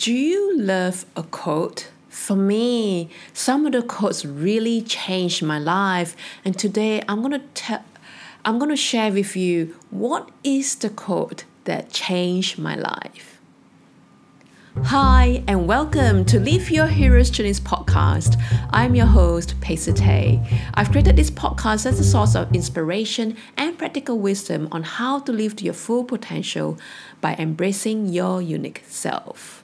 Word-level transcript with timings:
Do 0.00 0.14
you 0.14 0.56
love 0.56 1.04
a 1.14 1.22
quote? 1.22 1.90
For 2.08 2.34
me, 2.34 3.10
some 3.34 3.66
of 3.66 3.72
the 3.72 3.82
quotes 3.82 4.24
really 4.24 4.80
changed 4.80 5.42
my 5.42 5.58
life, 5.58 6.16
and 6.42 6.58
today 6.58 7.02
I'm 7.06 7.20
gonna 7.20 7.42
tell, 7.52 7.84
I'm 8.42 8.58
gonna 8.58 8.76
share 8.76 9.12
with 9.12 9.36
you 9.36 9.76
what 9.90 10.30
is 10.42 10.74
the 10.76 10.88
quote 10.88 11.44
that 11.64 11.92
changed 11.92 12.58
my 12.58 12.76
life. 12.76 13.42
Hi, 14.84 15.44
and 15.46 15.68
welcome 15.68 16.24
to 16.24 16.40
Live 16.40 16.70
Your 16.70 16.86
Hero's 16.86 17.28
Journeys 17.28 17.60
podcast. 17.60 18.42
I'm 18.70 18.94
your 18.94 19.04
host, 19.04 19.60
Pacer 19.60 19.92
Tay. 19.92 20.40
I've 20.72 20.90
created 20.90 21.16
this 21.16 21.30
podcast 21.30 21.84
as 21.84 22.00
a 22.00 22.04
source 22.04 22.34
of 22.34 22.54
inspiration 22.54 23.36
and 23.58 23.76
practical 23.76 24.18
wisdom 24.18 24.66
on 24.72 24.82
how 24.82 25.18
to 25.18 25.30
live 25.30 25.56
to 25.56 25.64
your 25.66 25.74
full 25.74 26.04
potential 26.04 26.78
by 27.20 27.34
embracing 27.34 28.08
your 28.08 28.40
unique 28.40 28.82
self. 28.88 29.62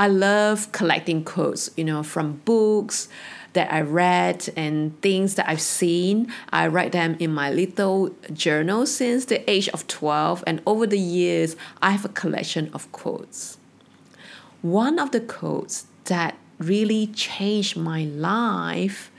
I 0.00 0.06
love 0.06 0.72
collecting 0.72 1.24
quotes, 1.24 1.68
you 1.76 1.84
know, 1.84 2.02
from 2.02 2.40
books 2.46 3.10
that 3.52 3.70
I 3.70 3.82
read 3.82 4.48
and 4.56 4.98
things 5.02 5.34
that 5.34 5.46
I've 5.46 5.60
seen. 5.60 6.32
I 6.50 6.68
write 6.68 6.92
them 6.92 7.16
in 7.18 7.30
my 7.34 7.50
little 7.50 8.08
journal 8.32 8.86
since 8.86 9.26
the 9.26 9.38
age 9.50 9.68
of 9.68 9.86
12, 9.88 10.42
and 10.46 10.62
over 10.64 10.86
the 10.86 10.98
years, 10.98 11.54
I 11.82 11.90
have 11.90 12.06
a 12.06 12.08
collection 12.08 12.70
of 12.72 12.90
quotes. 12.92 13.58
One 14.62 14.98
of 14.98 15.10
the 15.10 15.20
quotes 15.20 15.84
that 16.04 16.34
really 16.58 17.08
changed 17.08 17.76
my 17.76 18.04
life 18.04 19.10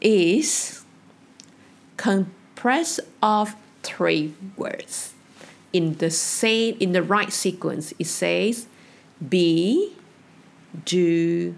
is 0.00 0.86
compressed 1.98 3.00
of 3.22 3.54
three 3.82 4.32
words 4.56 5.12
in 5.74 5.96
the 5.96 6.08
same 6.08 6.78
in 6.80 6.92
the 6.92 7.02
right 7.02 7.30
sequence 7.30 7.92
it 7.98 8.06
says 8.06 8.66
be 9.28 9.97
do 10.84 11.54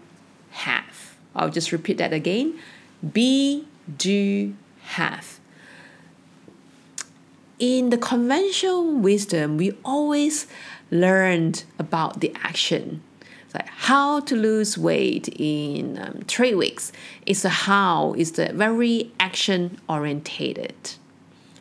have 0.51 1.17
i'll 1.35 1.51
just 1.51 1.73
repeat 1.73 1.99
that 1.99 2.13
again 2.13 2.59
be 3.13 3.67
do 3.97 4.55
have 4.83 5.41
in 7.59 7.91
the 7.91 7.99
conventional 7.99 8.97
wisdom 8.97 9.57
we 9.57 9.73
always 9.85 10.47
learned 10.91 11.65
about 11.79 12.21
the 12.21 12.33
action. 12.43 13.03
It's 13.45 13.55
like 13.55 13.69
how 13.69 14.21
to 14.21 14.37
lose 14.37 14.77
weight 14.77 15.29
in 15.29 15.99
um, 15.99 16.23
three 16.27 16.55
weeks. 16.55 16.93
It's 17.27 17.45
a 17.45 17.49
how, 17.49 18.15
it's 18.17 18.33
the 18.33 18.53
very 18.53 19.13
action 19.19 19.79
orientated. 19.89 20.75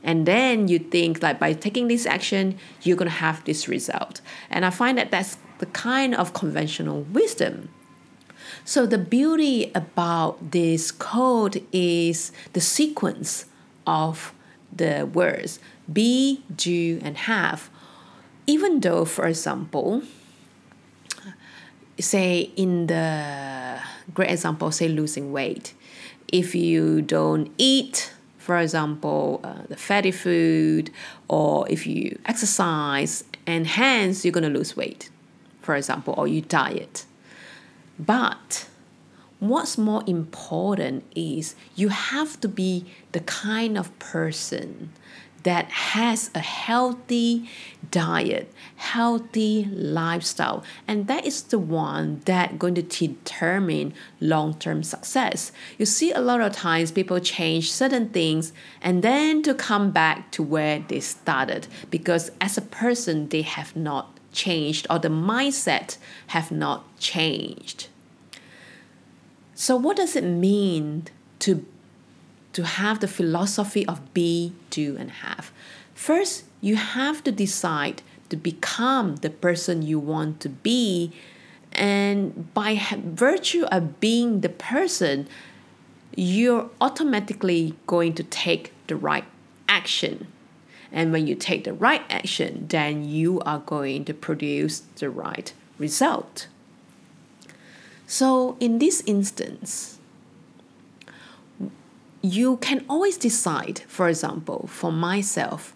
And 0.04 0.26
then 0.26 0.68
you 0.68 0.80
think 0.80 1.22
like 1.22 1.40
by 1.40 1.54
taking 1.54 1.88
this 1.88 2.06
action, 2.06 2.58
you're 2.84 2.98
gonna 2.98 3.10
have 3.10 3.44
this 3.46 3.68
result. 3.68 4.22
And 4.50 4.66
I 4.66 4.70
find 4.70 4.98
that 4.98 5.12
that's 5.12 5.38
the 5.60 5.68
kind 5.68 6.16
of 6.16 6.34
conventional 6.34 7.04
wisdom. 7.04 7.70
So 8.66 8.86
the 8.86 8.98
beauty 8.98 9.72
about 9.76 10.52
this 10.52 10.92
code 10.92 11.64
is 11.72 12.32
the 12.54 12.62
sequence 12.62 13.46
of 13.86 14.34
the 14.72 15.10
words 15.12 15.60
be, 15.92 16.44
do, 16.56 17.00
and 17.04 17.18
have. 17.18 17.70
Even 18.48 18.80
though, 18.80 19.06
for 19.06 19.28
example, 19.28 20.04
say 22.00 22.52
in 22.56 22.88
the 22.88 23.80
great 24.14 24.32
example, 24.32 24.72
say 24.72 24.88
losing 24.88 25.32
weight, 25.32 25.74
if 26.32 26.56
you 26.56 27.02
don't 27.02 27.52
eat, 27.58 28.14
for 28.38 28.58
example, 28.60 29.42
uh, 29.44 29.64
the 29.68 29.76
fatty 29.76 30.12
food, 30.12 30.92
or 31.28 31.68
if 31.70 31.86
you 31.86 32.20
exercise, 32.26 33.24
and 33.46 33.68
hence 33.68 34.24
you're 34.24 34.32
going 34.32 34.44
to 34.52 34.58
lose 34.58 34.76
weight, 34.78 35.10
for 35.70 35.76
example, 35.76 36.16
or 36.18 36.28
you 36.28 36.42
diet. 36.42 37.06
But 38.00 38.66
what's 39.38 39.78
more 39.78 40.02
important 40.08 41.04
is 41.16 41.54
you 41.76 41.90
have 41.90 42.42
to 42.42 42.48
be 42.48 42.86
the 43.12 43.20
kind 43.20 43.78
of 43.78 43.88
person 44.00 44.92
that 45.44 45.70
has 45.70 46.32
a 46.34 46.40
healthy 46.40 47.48
diet, 47.92 48.52
healthy 48.78 49.66
lifestyle, 49.72 50.64
and 50.88 51.06
that 51.06 51.24
is 51.24 51.44
the 51.44 51.60
one 51.60 52.22
that 52.26 52.58
going 52.58 52.74
to 52.74 52.82
determine 52.82 53.94
long-term 54.20 54.82
success. 54.82 55.52
You 55.78 55.86
see 55.86 56.12
a 56.12 56.20
lot 56.20 56.42
of 56.42 56.52
times 56.52 56.92
people 56.92 57.20
change 57.20 57.72
certain 57.72 58.10
things 58.10 58.54
and 58.82 59.04
then 59.04 59.44
to 59.44 59.54
come 59.54 59.92
back 59.92 60.32
to 60.32 60.42
where 60.42 60.84
they 60.88 61.00
started 61.00 61.68
because 61.92 62.32
as 62.42 62.58
a 62.58 62.64
person 62.64 63.30
they 63.30 63.44
have 63.44 63.76
not 63.76 64.19
changed 64.32 64.88
or 64.90 65.00
the 65.00 65.10
mindset 65.10 65.98
have 66.28 66.52
not 66.52 66.98
changed. 67.00 67.88
So 69.56 69.76
what 69.76 69.98
does 69.98 70.16
it 70.16 70.24
mean 70.24 71.06
to 71.40 71.66
to 72.54 72.64
have 72.64 73.00
the 73.00 73.08
philosophy 73.08 73.86
of 73.86 74.14
be, 74.14 74.54
do, 74.70 74.98
and 74.98 75.12
have. 75.12 75.52
First, 75.94 76.46
you 76.62 76.76
have 76.76 77.24
to 77.24 77.32
decide 77.32 78.02
to 78.30 78.36
become 78.36 79.18
the 79.18 79.30
person 79.30 79.82
you 79.82 80.00
want 80.00 80.40
to 80.42 80.50
be. 80.50 81.12
And 81.72 82.54
by 82.54 82.82
virtue 83.04 83.66
of 83.72 84.00
being 84.00 84.42
the 84.42 84.50
person, 84.50 85.28
you're 86.16 86.70
automatically 86.82 87.76
going 87.86 88.14
to 88.16 88.24
take 88.24 88.74
the 88.88 88.96
right 88.96 89.26
action. 89.68 90.28
And 90.92 91.12
when 91.12 91.28
you 91.28 91.36
take 91.36 91.64
the 91.64 91.74
right 91.74 92.04
action, 92.10 92.66
then 92.68 93.04
you 93.04 93.40
are 93.42 93.60
going 93.60 94.06
to 94.06 94.14
produce 94.14 94.80
the 94.96 95.10
right 95.10 95.54
result. 95.78 96.48
So, 98.08 98.58
in 98.60 98.80
this 98.80 99.04
instance, 99.06 100.00
you 102.22 102.58
can 102.58 102.84
always 102.90 103.18
decide, 103.18 103.80
for 103.88 104.10
example, 104.10 104.68
for 104.68 104.92
myself, 104.92 105.76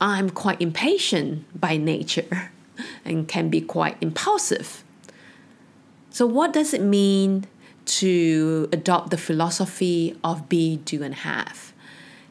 I'm 0.00 0.30
quite 0.30 0.60
impatient 0.60 1.44
by 1.58 1.76
nature 1.76 2.50
and 3.04 3.28
can 3.28 3.50
be 3.50 3.60
quite 3.60 3.96
impulsive. 4.00 4.82
So, 6.10 6.26
what 6.26 6.52
does 6.52 6.72
it 6.72 6.82
mean 6.82 7.44
to 7.84 8.68
adopt 8.72 9.10
the 9.10 9.18
philosophy 9.18 10.16
of 10.24 10.48
be, 10.48 10.78
do, 10.78 11.02
and 11.02 11.14
have? 11.14 11.72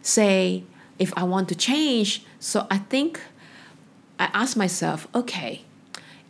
Say, 0.01 0.63
if 0.97 1.13
I 1.17 1.23
want 1.23 1.49
to 1.49 1.55
change, 1.55 2.23
so 2.39 2.67
I 2.69 2.77
think 2.77 3.19
I 4.19 4.29
ask 4.33 4.55
myself, 4.55 5.07
okay, 5.13 5.63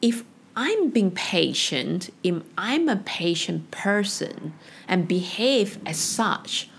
if 0.01 0.23
I'm 0.55 0.89
being 0.89 1.11
patient, 1.11 2.09
if 2.23 2.41
I'm 2.57 2.87
a 2.89 2.95
patient 2.95 3.71
person 3.71 4.53
and 4.87 5.07
behave 5.07 5.79
as 5.85 5.97
such, 5.97 6.69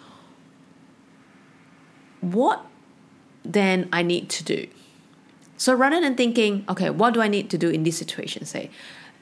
what 2.20 2.64
then 3.44 3.88
I 3.92 4.02
need 4.02 4.28
to 4.30 4.44
do. 4.44 4.66
So 5.56 5.74
rather 5.74 6.00
than 6.00 6.16
thinking, 6.16 6.64
okay, 6.68 6.90
what 6.90 7.14
do 7.14 7.20
I 7.20 7.28
need 7.28 7.48
to 7.50 7.58
do 7.58 7.68
in 7.68 7.84
this 7.84 7.96
situation? 7.96 8.44
Say, 8.44 8.70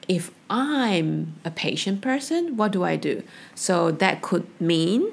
if 0.07 0.31
I'm 0.49 1.35
a 1.45 1.51
patient 1.51 2.01
person, 2.01 2.57
what 2.57 2.71
do 2.71 2.83
I 2.83 2.95
do? 2.95 3.23
So 3.53 3.91
that 3.91 4.21
could 4.21 4.47
mean 4.59 5.11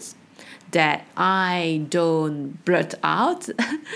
that 0.72 1.06
I 1.16 1.86
don't 1.88 2.62
blurt 2.64 2.94
out 3.02 3.48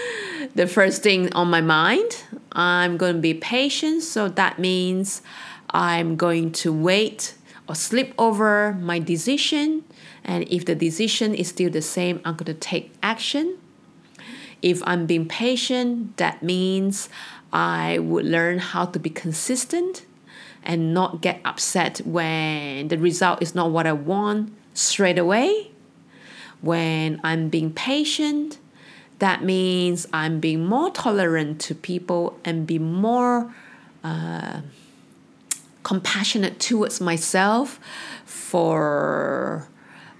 the 0.54 0.66
first 0.66 1.02
thing 1.02 1.32
on 1.34 1.48
my 1.50 1.60
mind. 1.60 2.24
I'm 2.52 2.96
going 2.96 3.16
to 3.16 3.20
be 3.20 3.34
patient. 3.34 4.02
So 4.02 4.28
that 4.28 4.58
means 4.58 5.22
I'm 5.70 6.16
going 6.16 6.52
to 6.52 6.72
wait 6.72 7.34
or 7.68 7.74
sleep 7.74 8.14
over 8.18 8.74
my 8.74 8.98
decision. 8.98 9.84
And 10.24 10.48
if 10.48 10.64
the 10.64 10.74
decision 10.74 11.34
is 11.34 11.48
still 11.48 11.70
the 11.70 11.82
same, 11.82 12.20
I'm 12.24 12.36
going 12.36 12.46
to 12.46 12.54
take 12.54 12.94
action. 13.02 13.58
If 14.62 14.82
I'm 14.86 15.06
being 15.06 15.28
patient, 15.28 16.16
that 16.16 16.42
means 16.42 17.08
I 17.52 17.98
would 17.98 18.24
learn 18.24 18.58
how 18.58 18.86
to 18.86 18.98
be 18.98 19.10
consistent 19.10 20.04
and 20.62 20.92
not 20.92 21.20
get 21.20 21.40
upset 21.44 21.98
when 22.04 22.88
the 22.88 22.98
result 22.98 23.40
is 23.40 23.54
not 23.54 23.70
what 23.70 23.86
I 23.86 23.92
want 23.92 24.52
straight 24.74 25.18
away. 25.18 25.70
When 26.66 27.20
I'm 27.22 27.48
being 27.48 27.72
patient, 27.72 28.58
that 29.20 29.44
means 29.44 30.06
I'm 30.12 30.40
being 30.40 30.66
more 30.66 30.90
tolerant 30.90 31.60
to 31.62 31.74
people 31.74 32.38
and 32.44 32.66
be 32.66 32.80
more 32.80 33.54
uh, 34.02 34.62
compassionate 35.84 36.58
towards 36.58 37.00
myself 37.00 37.78
for 38.24 39.68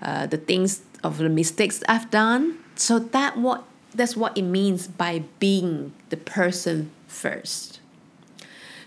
uh, 0.00 0.26
the 0.26 0.36
things 0.36 0.82
of 1.02 1.18
the 1.18 1.28
mistakes 1.28 1.82
I've 1.88 2.10
done. 2.12 2.58
So 2.76 3.00
that 3.00 3.36
what 3.36 3.64
that's 3.92 4.16
what 4.16 4.38
it 4.38 4.42
means 4.42 4.86
by 4.86 5.24
being 5.40 5.92
the 6.10 6.16
person 6.16 6.90
first. 7.08 7.80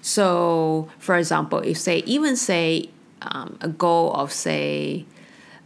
So, 0.02 0.88
for 0.98 1.18
example, 1.18 1.60
if 1.60 1.78
say 1.78 2.04
even 2.06 2.38
say 2.38 2.90
um, 3.22 3.58
a 3.60 3.68
goal 3.68 4.14
of 4.14 4.32
say 4.32 5.06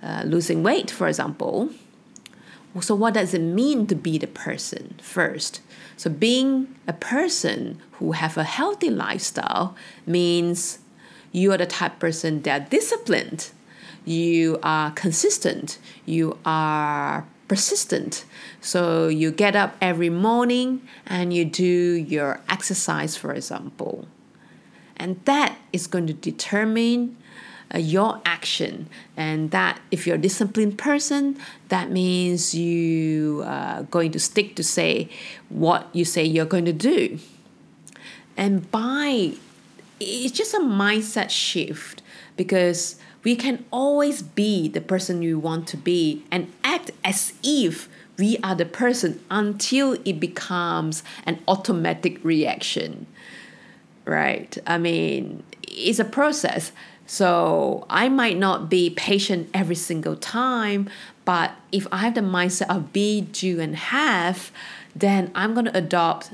uh, 0.02 0.24
losing 0.26 0.64
weight, 0.64 0.92
for 0.92 1.08
example. 1.08 1.70
So, 2.82 2.96
what 2.96 3.14
does 3.14 3.34
it 3.34 3.42
mean 3.42 3.88
to 3.88 3.96
be 3.96 4.18
the 4.18 4.28
person 4.28 4.96
first? 5.02 5.62
So, 5.96 6.10
being 6.10 6.76
a 6.88 6.94
person 6.94 7.80
who 7.94 8.14
have 8.14 8.38
a 8.38 8.44
healthy 8.44 8.90
lifestyle 8.90 9.76
means 10.06 10.80
you 11.32 11.52
are 11.52 11.58
the 11.58 11.66
type 11.66 12.00
person 12.00 12.42
that 12.44 12.70
disciplined, 12.70 13.52
you 14.06 14.60
are 14.64 14.92
consistent, 14.92 15.78
you 16.06 16.38
are 16.46 17.26
persistent. 17.48 18.26
So 18.62 19.08
you 19.08 19.32
get 19.32 19.56
up 19.56 19.76
every 19.82 20.10
morning 20.10 20.88
and 21.06 21.34
you 21.34 21.46
do 21.46 21.66
your 21.66 22.42
exercise, 22.50 23.16
for 23.16 23.34
example. 23.34 24.08
And 24.96 25.20
that 25.26 25.58
is 25.72 25.88
going 25.88 26.08
to 26.08 26.14
determine 26.14 27.18
uh, 27.74 27.78
your 27.78 28.22
action. 28.26 28.88
And 29.16 29.52
that 29.52 29.80
if 29.92 30.08
you're 30.08 30.16
a 30.16 30.20
disciplined 30.20 30.78
person, 30.78 31.38
that 31.70 31.92
means 31.92 32.56
you 32.56 33.44
are 33.46 33.80
uh, 33.80 33.82
going 33.84 34.12
to 34.12 34.20
stick 34.20 34.56
to 34.56 34.64
say 34.64 35.10
what 35.50 35.88
you 35.94 36.06
say 36.06 36.24
you're 36.24 36.46
going 36.46 36.66
to 36.66 36.74
do. 36.74 37.20
And 38.36 38.70
by 38.72 39.34
it's 40.00 40.36
just 40.36 40.54
a 40.54 40.60
mindset 40.60 41.30
shift 41.30 42.02
because 42.36 42.98
we 43.24 43.36
can 43.36 43.64
always 43.72 44.22
be 44.22 44.68
the 44.68 44.82
person 44.82 45.20
we 45.20 45.34
want 45.34 45.68
to 45.70 45.78
be 45.78 46.26
and 46.30 46.52
act 46.64 46.92
as 47.04 47.34
if 47.44 47.88
we 48.18 48.38
are 48.44 48.56
the 48.56 48.66
person 48.66 49.24
until 49.32 49.94
it 50.06 50.20
becomes 50.20 51.04
an 51.26 51.42
automatic 51.48 52.24
reaction. 52.24 53.08
Right? 54.06 54.58
I 54.68 54.78
mean, 54.78 55.44
it's 55.64 56.00
a 56.00 56.06
process. 56.06 56.72
So 57.06 57.86
I 57.90 58.10
might 58.10 58.38
not 58.38 58.70
be 58.70 58.90
patient 58.90 59.50
every 59.54 59.76
single 59.76 60.16
time, 60.16 60.90
but 61.26 61.52
if 61.72 61.88
I 61.92 61.98
have 61.98 62.16
the 62.16 62.22
mindset 62.22 62.70
of 62.76 62.94
be, 62.94 63.22
do, 63.22 63.60
and 63.60 63.76
have, 63.76 64.52
then 64.96 65.32
I'm 65.36 65.54
going 65.54 65.66
to 65.66 65.78
adopt 65.78 66.32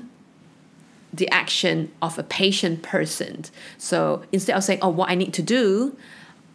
the 1.11 1.29
action 1.29 1.91
of 2.01 2.19
a 2.19 2.23
patient 2.23 2.83
person. 2.83 3.45
So 3.77 4.23
instead 4.31 4.55
of 4.55 4.63
saying, 4.63 4.79
oh, 4.81 4.89
what 4.89 5.09
I 5.09 5.15
need 5.15 5.33
to 5.33 5.41
do, 5.41 5.97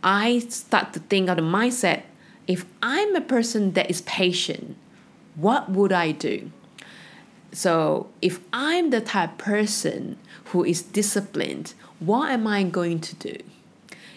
I 0.03 0.41
start 0.41 0.93
to 0.93 1.01
think 1.01 1.29
of 1.29 1.37
the 1.37 1.43
mindset 1.43 2.03
if 2.47 2.65
I'm 2.83 3.17
a 3.17 3.21
person 3.21 3.73
that 3.73 3.91
is 3.91 4.03
patient, 4.03 4.77
what 5.35 5.71
would 5.71 5.93
I 5.93 6.13
do? 6.13 6.51
So 7.55 8.09
if 8.21 8.41
I'm 8.53 8.91
the 8.91 9.01
type 9.01 9.39
person 9.39 10.19
who 10.47 10.65
is 10.65 10.83
disciplined, 10.83 11.75
what 12.01 12.31
am 12.31 12.49
I 12.49 12.65
going 12.65 12.99
to 13.01 13.15
do? 13.15 13.37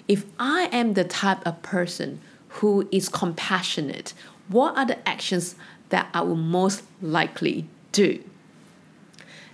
If 0.08 0.26
I 0.40 0.70
am 0.72 0.96
the 0.96 1.04
type 1.04 1.46
of 1.46 1.62
person 1.62 2.20
who 2.50 2.90
is 2.92 3.10
compassionate, 3.10 4.16
what 4.48 4.76
are 4.76 4.86
the 4.86 5.08
actions 5.08 5.56
that 5.90 6.10
I 6.16 6.22
will 6.22 6.36
most 6.36 6.84
likely 7.00 7.68
do? 7.92 8.24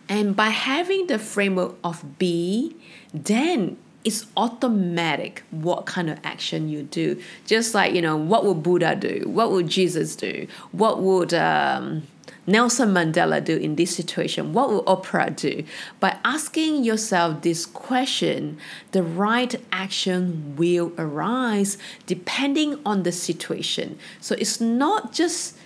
And 0.07 0.33
by 0.33 0.49
having 0.49 1.07
the 1.07 1.19
framework 1.19 1.75
of 1.83 2.17
be, 2.17 2.75
then 3.13 3.77
it's 4.05 4.25
automatic 4.37 5.43
what 5.51 5.85
kind 5.85 6.09
of 6.09 6.19
action 6.23 6.69
you 6.69 6.83
do. 6.83 7.21
Just 7.45 7.73
like, 7.73 7.93
you 7.93 8.01
know, 8.01 8.15
what 8.15 8.45
would 8.45 8.63
Buddha 8.63 8.95
do? 8.95 9.23
What 9.27 9.51
would 9.51 9.67
Jesus 9.67 10.15
do? 10.15 10.47
What 10.71 11.01
would 11.01 11.33
um, 11.33 12.03
Nelson 12.45 12.93
Mandela 12.93 13.43
do 13.43 13.55
in 13.55 13.75
this 13.75 13.95
situation? 13.95 14.53
What 14.53 14.69
will 14.69 14.83
Oprah 14.83 15.35
do? 15.35 15.63
By 15.99 16.17
asking 16.25 16.83
yourself 16.83 17.41
this 17.41 17.65
question, 17.65 18.57
the 18.91 19.03
right 19.03 19.55
action 19.71 20.55
will 20.57 20.91
arise 20.97 21.77
depending 22.05 22.79
on 22.85 23.03
the 23.03 23.11
situation. 23.11 23.97
So 24.19 24.35
it's 24.37 24.59
not 24.59 25.13
just 25.13 25.57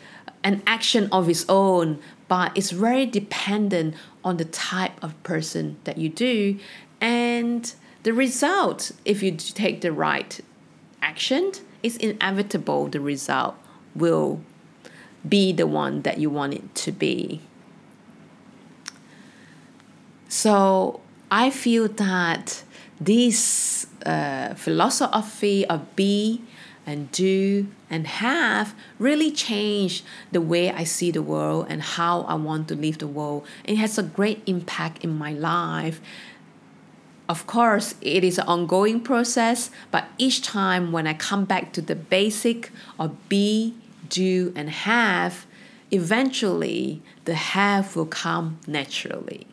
an 0.44 0.62
action 0.68 1.10
of 1.12 1.28
its 1.30 1.46
own, 1.50 2.00
but 2.28 2.56
it's 2.56 2.72
very 2.72 3.06
dependent 3.06 3.96
on 4.24 4.38
the 4.38 4.46
type 4.46 5.02
of 5.04 5.22
person 5.24 5.78
that 5.86 5.98
you 5.98 6.10
do 6.10 6.60
and 7.00 7.74
the 8.04 8.14
result 8.14 8.92
if 9.06 9.22
you 9.22 9.32
take 9.32 9.82
the 9.82 9.92
right 9.92 10.40
action 11.02 11.52
is 11.84 11.96
inevitable 11.98 12.88
the 12.88 13.00
result 13.00 13.56
will 13.96 14.42
be 15.30 15.52
the 15.52 15.68
one 15.68 16.02
that 16.02 16.18
you 16.18 16.30
want 16.30 16.54
it 16.54 16.76
to 16.76 16.92
be 16.92 17.42
so 20.28 21.00
i 21.32 21.50
feel 21.50 21.88
that 21.88 22.64
this 23.00 23.88
uh, 24.06 24.54
philosophy 24.56 25.66
of 25.68 25.96
be 25.96 26.42
and 26.88 27.12
do 27.12 27.68
and 27.90 28.08
have 28.08 28.74
really 28.98 29.30
changed 29.30 30.06
the 30.32 30.40
way 30.40 30.72
I 30.72 30.86
see 30.86 31.12
the 31.12 31.22
world 31.22 31.68
and 31.70 31.82
how 31.82 32.22
I 32.22 32.36
want 32.36 32.70
to 32.70 32.76
live 32.76 33.00
the 33.00 33.08
world. 33.08 33.46
It 33.66 33.76
has 33.76 33.98
a 33.98 34.04
great 34.04 34.42
impact 34.46 35.04
in 35.04 35.16
my 35.16 35.34
life. 35.34 36.00
Of 37.28 37.46
course, 37.46 37.96
it 38.00 38.24
is 38.24 38.38
an 38.38 38.48
ongoing 38.48 39.02
process, 39.02 39.70
but 39.92 40.06
each 40.18 40.42
time 40.42 40.94
when 40.94 41.06
I 41.06 41.14
come 41.14 41.44
back 41.44 41.74
to 41.74 41.82
the 41.82 41.96
basic 41.96 42.72
of 42.98 43.12
be, 43.28 43.76
do, 44.10 44.54
and 44.56 44.70
have, 44.70 45.46
eventually 45.92 47.02
the 47.26 47.36
have 47.36 47.96
will 47.96 48.06
come 48.06 48.60
naturally. 48.68 49.48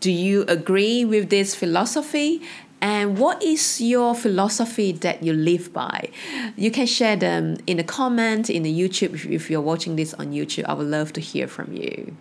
Do 0.00 0.10
you 0.12 0.42
agree 0.42 1.04
with 1.04 1.30
this 1.30 1.54
philosophy? 1.54 2.42
And 2.80 3.18
what 3.18 3.42
is 3.42 3.80
your 3.80 4.14
philosophy 4.14 4.92
that 4.92 5.22
you 5.22 5.32
live 5.32 5.72
by? 5.72 6.10
You 6.56 6.70
can 6.70 6.86
share 6.86 7.16
them 7.16 7.56
in 7.66 7.78
the 7.78 7.84
comment 7.84 8.50
in 8.50 8.62
the 8.62 8.80
YouTube 8.80 9.24
if 9.30 9.50
you're 9.50 9.62
watching 9.62 9.96
this 9.96 10.12
on 10.14 10.32
YouTube. 10.32 10.66
I 10.66 10.74
would 10.74 10.86
love 10.86 11.12
to 11.14 11.20
hear 11.20 11.48
from 11.48 11.72
you. 11.72 12.16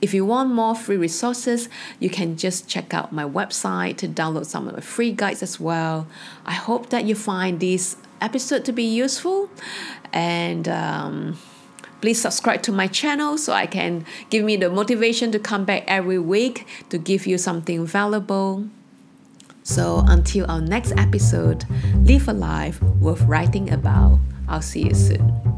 If 0.00 0.14
you 0.14 0.24
want 0.24 0.50
more 0.50 0.74
free 0.74 0.96
resources, 0.96 1.68
you 1.98 2.10
can 2.10 2.36
just 2.36 2.68
check 2.68 2.92
out 2.92 3.12
my 3.12 3.24
website 3.24 3.96
to 3.98 4.08
download 4.08 4.46
some 4.46 4.68
of 4.68 4.74
my 4.74 4.80
free 4.80 5.12
guides 5.12 5.42
as 5.42 5.58
well. 5.58 6.06
I 6.44 6.52
hope 6.52 6.90
that 6.90 7.04
you 7.04 7.14
find 7.14 7.60
this 7.60 7.96
episode 8.20 8.64
to 8.64 8.72
be 8.72 8.84
useful 8.84 9.50
and 10.12 10.68
um, 10.68 11.38
please 12.00 12.20
subscribe 12.20 12.62
to 12.62 12.72
my 12.72 12.86
channel 12.86 13.38
so 13.38 13.52
I 13.52 13.66
can 13.66 14.04
give 14.30 14.44
me 14.44 14.56
the 14.56 14.70
motivation 14.70 15.32
to 15.32 15.38
come 15.38 15.64
back 15.64 15.84
every 15.86 16.18
week 16.18 16.66
to 16.90 16.98
give 16.98 17.26
you 17.26 17.38
something 17.38 17.86
valuable. 17.86 18.66
So 19.62 20.04
until 20.06 20.48
our 20.50 20.60
next 20.60 20.92
episode, 20.96 21.64
live 21.96 22.28
a 22.28 22.32
life 22.32 22.80
worth 22.82 23.22
writing 23.22 23.72
about. 23.72 24.20
I'll 24.48 24.62
see 24.62 24.82
you 24.82 24.94
soon. 24.94 25.55